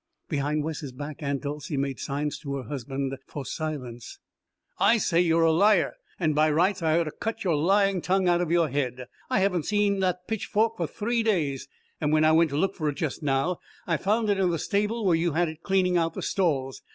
[0.29, 4.17] Behind Wes's back Aunt Dolcey made signs to her husband for silence.
[4.79, 8.01] "I tell you you're a liar, and by rights I ought to cut your lying
[8.01, 9.05] tongue out of your head!
[9.29, 11.67] I haven't even seen that pitchfork for three days,
[11.99, 14.57] and when I went to look for it just now I found it in the
[14.57, 16.81] stable where you'd had it cleaning out the stalls.